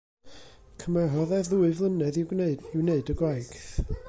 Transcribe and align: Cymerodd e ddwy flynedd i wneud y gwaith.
Cymerodd 0.83 1.35
e 1.39 1.43
ddwy 1.49 1.71
flynedd 1.81 2.19
i 2.23 2.27
wneud 2.33 3.17
y 3.17 3.19
gwaith. 3.23 3.65